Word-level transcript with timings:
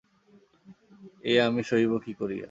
এ 1.23 1.33
আমি 1.47 1.61
সহিব 1.69 1.91
কী 2.05 2.13
করিয়া? 2.13 2.39